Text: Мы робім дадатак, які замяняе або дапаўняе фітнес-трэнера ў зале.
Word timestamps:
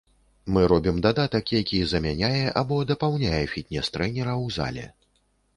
Мы 0.53 0.61
робім 0.71 0.95
дадатак, 1.05 1.45
які 1.59 1.81
замяняе 1.91 2.41
або 2.63 2.79
дапаўняе 2.93 3.45
фітнес-трэнера 3.53 4.33
ў 4.43 4.57
зале. 4.61 4.91